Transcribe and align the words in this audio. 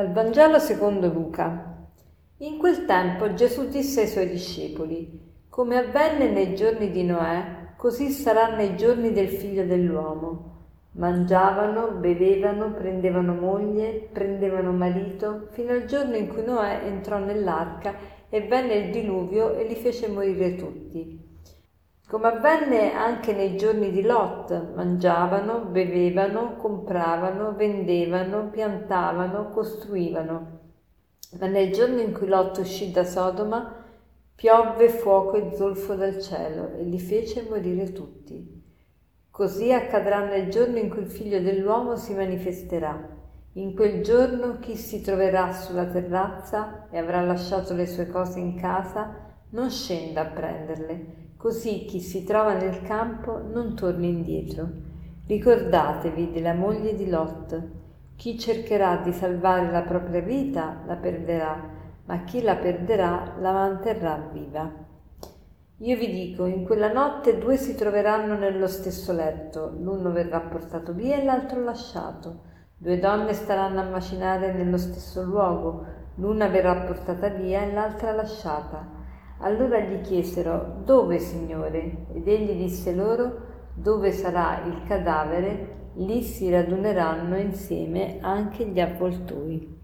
Dal 0.00 0.12
Vangelo 0.12 0.58
secondo 0.58 1.12
Luca. 1.12 1.76
In 2.38 2.56
quel 2.56 2.86
tempo 2.86 3.34
Gesù 3.34 3.68
disse 3.68 4.00
ai 4.00 4.06
suoi 4.06 4.30
discepoli, 4.30 5.20
come 5.50 5.76
avvenne 5.76 6.30
nei 6.30 6.54
giorni 6.54 6.90
di 6.90 7.04
Noè, 7.04 7.74
così 7.76 8.08
sarà 8.08 8.56
nei 8.56 8.78
giorni 8.78 9.12
del 9.12 9.28
figlio 9.28 9.66
dell'uomo. 9.66 10.68
Mangiavano, 10.92 11.90
bevevano, 11.98 12.72
prendevano 12.72 13.34
moglie, 13.34 14.08
prendevano 14.10 14.72
marito, 14.72 15.48
fino 15.50 15.72
al 15.72 15.84
giorno 15.84 16.16
in 16.16 16.28
cui 16.28 16.44
Noè 16.46 16.80
entrò 16.86 17.18
nell'arca 17.18 17.94
e 18.30 18.40
venne 18.40 18.76
il 18.76 18.92
diluvio 18.92 19.52
e 19.52 19.64
li 19.64 19.74
fece 19.74 20.08
morire 20.08 20.56
tutti. 20.56 21.29
Come 22.10 22.26
avvenne 22.26 22.92
anche 22.92 23.32
nei 23.32 23.56
giorni 23.56 23.92
di 23.92 24.02
Lot, 24.02 24.72
mangiavano, 24.74 25.60
bevevano, 25.60 26.56
compravano, 26.56 27.54
vendevano, 27.54 28.48
piantavano, 28.50 29.50
costruivano. 29.50 30.58
Ma 31.38 31.46
nel 31.46 31.72
giorno 31.72 32.00
in 32.00 32.12
cui 32.12 32.26
Lot 32.26 32.58
uscì 32.58 32.90
da 32.90 33.04
Sodoma, 33.04 33.84
piovve 34.34 34.88
fuoco 34.88 35.36
e 35.36 35.54
zolfo 35.54 35.94
dal 35.94 36.20
cielo 36.20 36.72
e 36.72 36.82
li 36.82 36.98
fece 36.98 37.46
morire 37.48 37.92
tutti. 37.92 38.60
Così 39.30 39.72
accadrà 39.72 40.24
nel 40.24 40.50
giorno 40.50 40.78
in 40.78 40.90
cui 40.90 41.02
il 41.02 41.10
figlio 41.10 41.38
dell'uomo 41.38 41.94
si 41.94 42.12
manifesterà. 42.12 43.08
In 43.52 43.72
quel 43.76 44.02
giorno 44.02 44.58
chi 44.58 44.74
si 44.74 45.00
troverà 45.00 45.52
sulla 45.52 45.86
terrazza 45.86 46.88
e 46.90 46.98
avrà 46.98 47.20
lasciato 47.20 47.72
le 47.72 47.86
sue 47.86 48.08
cose 48.08 48.40
in 48.40 48.56
casa, 48.56 49.14
non 49.50 49.70
scenda 49.70 50.22
a 50.22 50.26
prenderle 50.26 51.28
così 51.40 51.86
chi 51.86 52.00
si 52.00 52.22
trova 52.22 52.52
nel 52.52 52.82
campo 52.82 53.38
non 53.38 53.74
torni 53.74 54.10
indietro. 54.10 54.68
Ricordatevi 55.26 56.32
della 56.32 56.52
moglie 56.52 56.94
di 56.94 57.08
Lot. 57.08 57.68
Chi 58.14 58.38
cercherà 58.38 58.98
di 58.98 59.10
salvare 59.10 59.70
la 59.70 59.80
propria 59.80 60.20
vita 60.20 60.82
la 60.84 60.96
perderà, 60.96 61.66
ma 62.04 62.24
chi 62.24 62.42
la 62.42 62.56
perderà 62.56 63.36
la 63.38 63.52
manterrà 63.52 64.28
viva. 64.30 64.70
Io 65.78 65.96
vi 65.96 66.10
dico, 66.10 66.44
in 66.44 66.62
quella 66.66 66.92
notte 66.92 67.38
due 67.38 67.56
si 67.56 67.74
troveranno 67.74 68.36
nello 68.36 68.66
stesso 68.66 69.14
letto, 69.14 69.74
l'uno 69.78 70.12
verrà 70.12 70.40
portato 70.40 70.92
via 70.92 71.16
e 71.16 71.24
l'altro 71.24 71.62
lasciato. 71.62 72.40
Due 72.76 72.98
donne 72.98 73.32
staranno 73.32 73.80
a 73.80 73.88
macinare 73.88 74.52
nello 74.52 74.76
stesso 74.76 75.22
luogo, 75.22 75.86
l'una 76.16 76.48
verrà 76.48 76.82
portata 76.82 77.28
via 77.28 77.62
e 77.62 77.72
l'altra 77.72 78.12
lasciata. 78.12 78.99
Allora 79.42 79.78
gli 79.80 80.00
chiesero, 80.02 80.82
Dove, 80.84 81.18
Signore? 81.18 82.06
Ed 82.14 82.28
egli 82.28 82.52
disse 82.52 82.94
loro, 82.94 83.48
Dove 83.74 84.12
sarà 84.12 84.62
il 84.66 84.82
cadavere, 84.86 85.92
lì 85.94 86.22
si 86.22 86.50
raduneranno 86.50 87.38
insieme 87.38 88.18
anche 88.20 88.66
gli 88.66 88.78
avvoltoi. 88.80 89.78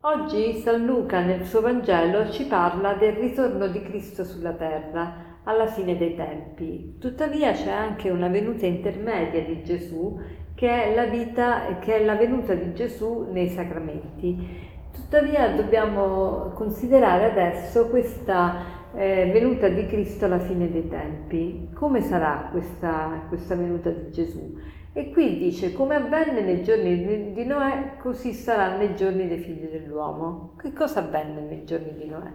Oggi 0.00 0.54
San 0.54 0.86
Luca 0.86 1.20
nel 1.20 1.44
suo 1.44 1.60
Vangelo 1.60 2.30
ci 2.30 2.44
parla 2.46 2.94
del 2.94 3.14
ritorno 3.14 3.66
di 3.66 3.82
Cristo 3.82 4.24
sulla 4.24 4.52
terra 4.52 5.40
alla 5.44 5.66
fine 5.66 5.96
dei 5.96 6.14
tempi. 6.14 6.96
Tuttavia 6.98 7.52
c'è 7.52 7.70
anche 7.70 8.08
una 8.10 8.28
venuta 8.28 8.66
intermedia 8.66 9.44
di 9.44 9.62
Gesù 9.64 10.18
che 10.54 10.84
è 10.84 10.94
la 10.94 11.04
vita, 11.04 11.78
che 11.80 11.96
è 11.96 12.04
la 12.04 12.14
venuta 12.14 12.54
di 12.54 12.72
Gesù 12.72 13.28
nei 13.30 13.48
sacramenti. 13.48 14.74
Tuttavia 14.96 15.50
dobbiamo 15.50 16.52
considerare 16.54 17.30
adesso 17.30 17.88
questa 17.88 18.90
eh, 18.94 19.30
venuta 19.30 19.68
di 19.68 19.86
Cristo 19.86 20.24
alla 20.24 20.40
fine 20.40 20.70
dei 20.70 20.88
tempi. 20.88 21.68
Come 21.74 22.00
sarà 22.00 22.48
questa, 22.50 23.26
questa 23.28 23.54
venuta 23.54 23.90
di 23.90 24.10
Gesù? 24.10 24.58
E 24.94 25.10
qui 25.10 25.36
dice, 25.36 25.74
come 25.74 25.96
avvenne 25.96 26.40
nei 26.40 26.62
giorni 26.62 27.32
di 27.34 27.44
Noè, 27.44 27.98
così 27.98 28.32
sarà 28.32 28.76
nei 28.78 28.96
giorni 28.96 29.28
dei 29.28 29.38
figli 29.38 29.66
dell'uomo. 29.66 30.54
Che 30.58 30.72
cosa 30.72 31.00
avvenne 31.00 31.42
nei 31.42 31.64
giorni 31.64 31.92
di 31.94 32.06
Noè? 32.06 32.32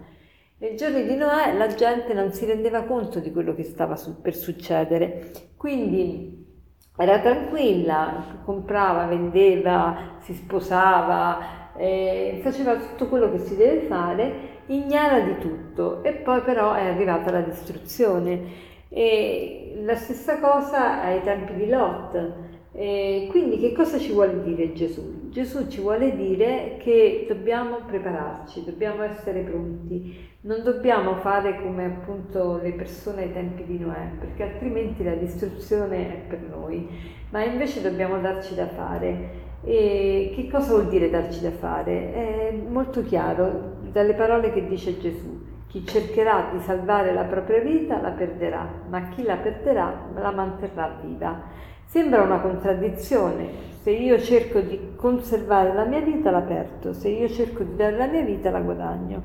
Nei 0.60 0.76
giorni 0.78 1.04
di 1.06 1.16
Noè 1.16 1.58
la 1.58 1.74
gente 1.74 2.14
non 2.14 2.32
si 2.32 2.46
rendeva 2.46 2.84
conto 2.84 3.20
di 3.20 3.32
quello 3.32 3.56
che 3.56 3.64
stava 3.64 3.98
per 4.22 4.36
succedere, 4.36 5.32
quindi 5.58 6.48
era 6.96 7.20
tranquilla, 7.20 8.42
comprava, 8.46 9.08
vendeva, 9.08 10.18
si 10.20 10.36
sposava, 10.36 11.61
eh, 11.82 12.40
faceva 12.44 12.76
tutto 12.76 13.08
quello 13.08 13.32
che 13.32 13.40
si 13.40 13.56
deve 13.56 13.88
fare, 13.88 14.34
ignara 14.68 15.20
di 15.22 15.40
tutto 15.40 16.04
e 16.04 16.14
poi 16.14 16.42
però 16.42 16.74
è 16.74 16.86
arrivata 16.86 17.32
la 17.32 17.42
distruzione. 17.42 18.70
E 18.88 19.82
la 19.84 19.96
stessa 19.96 20.40
cosa 20.40 21.02
ai 21.02 21.24
tempi 21.24 21.56
di 21.56 21.68
Lot. 21.68 22.50
E 22.74 23.28
quindi 23.30 23.58
che 23.60 23.74
cosa 23.74 23.98
ci 23.98 24.14
vuole 24.14 24.42
dire 24.44 24.72
Gesù? 24.72 25.30
Gesù 25.30 25.68
ci 25.68 25.82
vuole 25.82 26.16
dire 26.16 26.78
che 26.80 27.26
dobbiamo 27.28 27.80
prepararci, 27.86 28.64
dobbiamo 28.64 29.04
essere 29.04 29.42
pronti, 29.42 30.30
non 30.42 30.64
dobbiamo 30.64 31.16
fare 31.16 31.62
come 31.62 31.86
appunto 31.86 32.60
le 32.62 32.72
persone 32.72 33.24
ai 33.24 33.34
tempi 33.34 33.66
di 33.66 33.78
Noè, 33.78 34.12
perché 34.20 34.44
altrimenti 34.44 35.04
la 35.04 35.16
distruzione 35.16 36.08
è 36.08 36.18
per 36.30 36.40
noi, 36.50 36.88
ma 37.32 37.44
invece 37.44 37.82
dobbiamo 37.82 38.20
darci 38.20 38.56
da 38.56 38.68
fare 38.68 39.50
e 39.64 40.32
che 40.34 40.50
cosa 40.50 40.72
vuol 40.72 40.88
dire 40.88 41.10
darci 41.10 41.42
da 41.42 41.52
fare? 41.52 42.14
È 42.14 42.54
molto 42.68 43.04
chiaro 43.04 43.80
dalle 43.92 44.14
parole 44.14 44.52
che 44.54 44.66
dice 44.68 44.98
Gesù. 44.98 45.51
Chi 45.72 45.88
cercherà 45.88 46.50
di 46.52 46.60
salvare 46.60 47.14
la 47.14 47.24
propria 47.24 47.62
vita 47.62 48.02
la 48.02 48.10
perderà, 48.10 48.68
ma 48.90 49.08
chi 49.08 49.24
la 49.24 49.38
perderà 49.38 50.10
la 50.14 50.32
manterrà 50.32 51.00
viva. 51.02 51.44
Sembra 51.86 52.24
una 52.24 52.42
contraddizione. 52.42 53.70
Se 53.82 53.92
io 53.92 54.20
cerco 54.20 54.60
di 54.60 54.96
conservare 54.98 55.74
la 55.74 55.86
mia 55.86 56.02
vita 56.02 56.30
la 56.30 56.42
perdo, 56.42 56.92
se 56.92 57.08
io 57.08 57.30
cerco 57.30 57.64
di 57.64 57.78
dare 57.78 57.96
la 57.96 58.08
mia 58.08 58.22
vita 58.22 58.52
la 58.52 58.60
guadagno. 58.60 59.24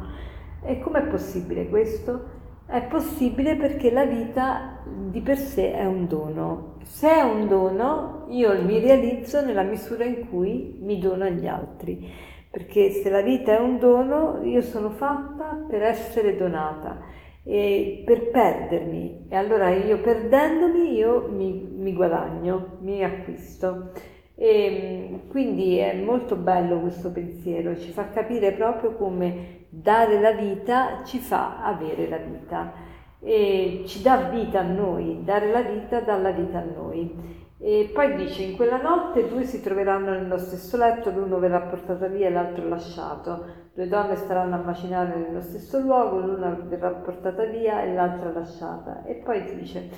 E 0.62 0.78
com'è 0.78 1.02
possibile 1.08 1.68
questo? 1.68 2.34
È 2.64 2.80
possibile 2.84 3.56
perché 3.56 3.90
la 3.90 4.04
vita 4.04 4.82
di 4.84 5.20
per 5.22 5.38
sé 5.38 5.72
è 5.72 5.84
un 5.84 6.06
dono. 6.06 6.74
Se 6.84 7.10
è 7.10 7.22
un 7.22 7.48
dono, 7.48 8.26
io 8.28 8.62
mi 8.62 8.78
realizzo 8.78 9.44
nella 9.44 9.62
misura 9.62 10.04
in 10.04 10.28
cui 10.28 10.78
mi 10.80 11.00
dono 11.00 11.24
agli 11.24 11.48
altri. 11.48 12.08
Perché 12.56 12.88
se 12.88 13.10
la 13.10 13.20
vita 13.20 13.54
è 13.54 13.60
un 13.60 13.78
dono, 13.78 14.40
io 14.42 14.62
sono 14.62 14.88
fatta 14.88 15.62
per 15.68 15.82
essere 15.82 16.38
donata 16.38 17.02
e 17.44 18.02
per 18.02 18.30
perdermi. 18.30 19.26
E 19.28 19.36
allora 19.36 19.68
io 19.68 20.00
perdendomi, 20.00 20.94
io 20.94 21.28
mi, 21.30 21.68
mi 21.70 21.92
guadagno, 21.92 22.78
mi 22.80 23.04
acquisto. 23.04 23.90
E 24.34 25.24
quindi 25.28 25.76
è 25.76 26.00
molto 26.00 26.34
bello 26.36 26.80
questo 26.80 27.12
pensiero, 27.12 27.76
ci 27.76 27.90
fa 27.90 28.08
capire 28.08 28.52
proprio 28.52 28.94
come 28.94 29.66
dare 29.68 30.18
la 30.18 30.32
vita 30.32 31.02
ci 31.04 31.18
fa 31.18 31.62
avere 31.62 32.08
la 32.08 32.16
vita 32.16 32.72
e 33.20 33.82
ci 33.84 34.00
dà 34.00 34.30
vita 34.30 34.60
a 34.60 34.62
noi, 34.62 35.20
dare 35.24 35.50
la 35.50 35.60
vita 35.60 36.00
dà 36.00 36.16
la 36.16 36.30
vita 36.30 36.60
a 36.60 36.64
noi. 36.64 37.44
E 37.58 37.90
poi 37.92 38.16
dice, 38.16 38.42
in 38.42 38.54
quella 38.54 38.80
notte 38.80 39.28
due 39.28 39.44
si 39.44 39.62
troveranno 39.62 40.10
nello 40.10 40.36
stesso 40.36 40.76
letto, 40.76 41.10
l'uno 41.10 41.38
verrà 41.38 41.60
portato 41.60 42.06
via 42.08 42.28
e 42.28 42.30
l'altro 42.30 42.68
lasciato. 42.68 43.44
Due 43.72 43.88
donne 43.88 44.16
staranno 44.16 44.56
a 44.56 44.62
macinare 44.62 45.16
nello 45.16 45.40
stesso 45.40 45.80
luogo, 45.80 46.20
l'una 46.20 46.50
verrà 46.50 46.90
portata 46.90 47.44
via 47.44 47.82
e 47.82 47.94
l'altra 47.94 48.30
lasciata. 48.30 49.04
E 49.04 49.14
poi 49.14 49.56
dice, 49.56 49.88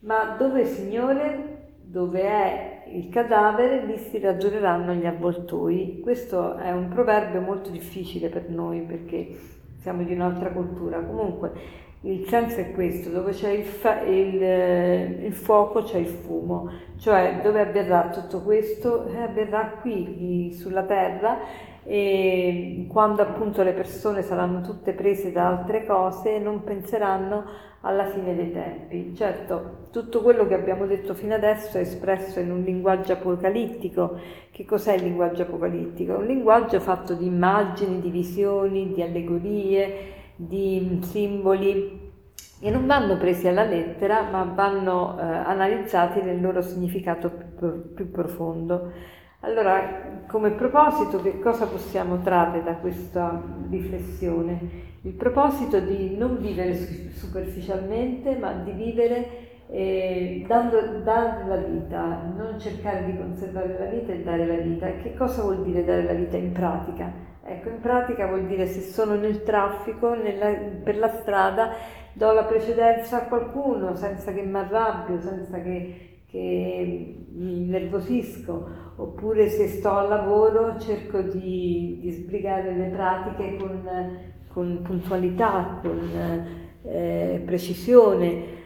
ma 0.00 0.36
dove 0.38 0.64
Signore? 0.64 1.58
Dove 1.82 2.22
è 2.22 2.84
il 2.92 3.08
cadavere, 3.08 3.84
lì 3.84 3.98
si 3.98 4.20
ragioneranno 4.20 4.92
gli 4.92 5.06
avvoltoi. 5.06 5.98
Questo 6.00 6.54
è 6.54 6.70
un 6.70 6.88
proverbio 6.88 7.40
molto 7.40 7.70
difficile 7.70 8.28
per 8.28 8.48
noi 8.48 8.82
perché 8.82 9.36
siamo 9.78 10.04
di 10.04 10.12
un'altra 10.12 10.50
cultura. 10.50 11.00
Comunque, 11.00 11.50
il 12.02 12.26
senso 12.28 12.60
è 12.60 12.70
questo, 12.72 13.10
dove 13.10 13.32
c'è 13.32 13.50
il, 13.50 13.64
fa- 13.64 14.00
il, 14.02 14.42
eh, 14.42 15.18
il, 15.22 15.34
fuoco 15.34 15.82
c'è 15.82 15.98
il 15.98 16.06
fumo, 16.06 16.70
cioè 16.98 17.40
dove 17.42 17.60
avverrà 17.60 18.08
tutto 18.08 18.40
questo? 18.40 19.06
Eh, 19.06 19.20
avverrà 19.20 19.78
qui 19.82 20.56
sulla 20.58 20.84
terra 20.84 21.38
e 21.84 22.86
quando 22.88 23.22
appunto 23.22 23.62
le 23.62 23.72
persone 23.72 24.22
saranno 24.22 24.60
tutte 24.60 24.92
prese 24.92 25.32
da 25.32 25.48
altre 25.48 25.84
cose 25.84 26.38
non 26.38 26.62
penseranno 26.62 27.44
alla 27.82 28.06
fine 28.06 28.34
dei 28.34 28.52
tempi. 28.52 29.14
Certo, 29.14 29.88
tutto 29.90 30.22
quello 30.22 30.46
che 30.46 30.54
abbiamo 30.54 30.86
detto 30.86 31.14
fino 31.14 31.34
adesso 31.34 31.78
è 31.78 31.82
espresso 31.82 32.40
in 32.40 32.50
un 32.50 32.62
linguaggio 32.62 33.12
apocalittico. 33.12 34.18
Che 34.50 34.64
cos'è 34.64 34.94
il 34.94 35.02
linguaggio 35.02 35.42
apocalittico? 35.42 36.14
Un 36.14 36.26
linguaggio 36.26 36.80
fatto 36.80 37.14
di 37.14 37.26
immagini, 37.26 38.00
di 38.00 38.10
visioni, 38.10 38.92
di 38.92 39.02
allegorie, 39.02 40.19
di 40.46 41.00
simboli 41.02 42.08
che 42.60 42.70
non 42.70 42.86
vanno 42.86 43.16
presi 43.18 43.46
alla 43.48 43.64
lettera 43.64 44.22
ma 44.30 44.44
vanno 44.44 45.18
eh, 45.18 45.22
analizzati 45.22 46.22
nel 46.22 46.40
loro 46.40 46.62
significato 46.62 47.30
più, 47.94 48.10
profondo. 48.10 48.92
Allora, 49.40 50.22
come 50.26 50.50
proposito, 50.50 51.20
che 51.22 51.38
cosa 51.38 51.66
possiamo 51.66 52.18
trarre 52.18 52.62
da 52.62 52.74
questa 52.74 53.42
riflessione? 53.70 54.88
Il 55.02 55.12
proposito 55.12 55.80
di 55.80 56.16
non 56.16 56.38
vivere 56.38 56.74
superficialmente, 56.74 58.36
ma 58.36 58.52
di 58.52 58.72
vivere 58.72 59.48
e 59.70 60.44
dando, 60.46 61.00
dare 61.02 61.46
la 61.46 61.56
vita, 61.56 62.30
non 62.36 62.58
cercare 62.58 63.06
di 63.06 63.16
conservare 63.16 63.78
la 63.78 63.86
vita 63.86 64.12
e 64.12 64.22
dare 64.22 64.46
la 64.46 64.56
vita. 64.56 64.94
Che 64.96 65.14
cosa 65.14 65.42
vuol 65.42 65.62
dire 65.64 65.84
dare 65.84 66.02
la 66.02 66.12
vita 66.12 66.36
in 66.36 66.52
pratica? 66.52 67.29
Ecco, 67.50 67.68
in 67.68 67.80
pratica 67.80 68.28
vuol 68.28 68.46
dire 68.46 68.66
se 68.66 68.80
sono 68.80 69.16
nel 69.16 69.42
traffico, 69.42 70.14
nella, 70.14 70.52
per 70.84 70.96
la 70.96 71.08
strada, 71.08 71.72
do 72.12 72.30
la 72.30 72.44
precedenza 72.44 73.16
a 73.16 73.26
qualcuno 73.26 73.96
senza 73.96 74.32
che 74.32 74.42
mi 74.42 74.56
arrabbio, 74.56 75.20
senza 75.20 75.60
che, 75.60 76.20
che 76.26 77.16
mi 77.32 77.64
nervosisco, 77.64 78.68
oppure 78.94 79.48
se 79.48 79.66
sto 79.66 79.90
al 79.90 80.08
lavoro 80.08 80.78
cerco 80.78 81.22
di, 81.22 81.98
di 82.00 82.10
sbrigare 82.12 82.72
le 82.72 82.86
pratiche 82.86 83.56
con, 83.56 83.90
con 84.52 84.82
puntualità, 84.82 85.80
con 85.82 86.08
eh, 86.84 87.42
precisione. 87.44 88.58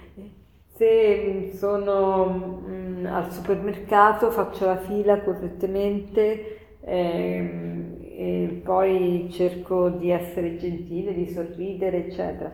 Se 0.76 1.52
sono 1.54 2.26
mh, 2.26 2.70
mm, 2.70 3.06
al 3.06 3.32
supermercato 3.32 4.31
faccio 4.31 4.66
la 4.66 4.76
fila 4.76 5.22
correttamente 5.22 6.76
ehm, 6.81 7.83
e 8.16 8.61
poi 8.64 9.28
cerco 9.31 9.88
di 9.90 10.11
essere 10.11 10.56
gentile, 10.56 11.14
di 11.14 11.26
sorridere, 11.26 12.06
eccetera. 12.06 12.50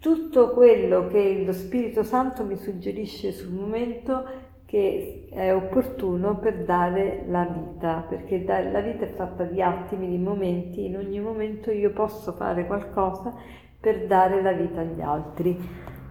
Tutto 0.00 0.50
quello 0.50 1.08
che 1.08 1.42
lo 1.44 1.52
Spirito 1.52 2.02
Santo 2.02 2.44
mi 2.44 2.56
suggerisce 2.56 3.32
sul 3.32 3.52
momento 3.52 4.24
che 4.68 5.28
è 5.30 5.54
opportuno 5.54 6.36
per 6.36 6.64
dare 6.64 7.24
la 7.26 7.44
vita, 7.44 8.04
perché 8.06 8.44
la 8.44 8.80
vita 8.80 9.06
è 9.06 9.08
fatta 9.08 9.44
di 9.44 9.62
attimi, 9.62 10.08
di 10.08 10.18
momenti, 10.18 10.84
in 10.84 10.96
ogni 10.96 11.20
momento 11.20 11.70
io 11.70 11.90
posso 11.90 12.32
fare 12.32 12.66
qualcosa 12.66 13.32
per 13.80 14.06
dare 14.06 14.42
la 14.42 14.52
vita 14.52 14.80
agli 14.80 15.00
altri. 15.00 15.56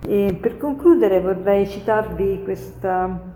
E 0.08 0.38
per 0.42 0.58
concludere 0.58 1.22
vorrei 1.22 1.68
citarvi 1.68 2.42
questa, 2.44 3.36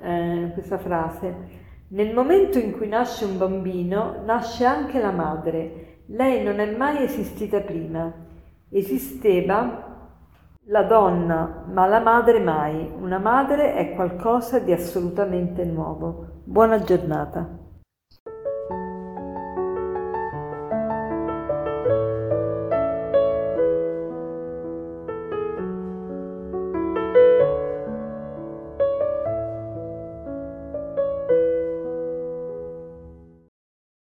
eh, 0.00 0.50
questa 0.54 0.78
frase. 0.78 1.62
Nel 1.94 2.12
momento 2.12 2.58
in 2.58 2.72
cui 2.72 2.88
nasce 2.88 3.24
un 3.24 3.38
bambino, 3.38 4.20
nasce 4.24 4.64
anche 4.64 5.00
la 5.00 5.12
madre. 5.12 6.00
Lei 6.06 6.42
non 6.42 6.58
è 6.58 6.74
mai 6.74 7.04
esistita 7.04 7.60
prima. 7.60 8.12
Esisteva 8.68 10.10
la 10.64 10.82
donna, 10.82 11.64
ma 11.68 11.86
la 11.86 12.00
madre 12.00 12.40
mai. 12.40 12.92
Una 12.98 13.18
madre 13.18 13.74
è 13.74 13.94
qualcosa 13.94 14.58
di 14.58 14.72
assolutamente 14.72 15.64
nuovo. 15.64 16.40
Buona 16.42 16.80
giornata. 16.80 17.63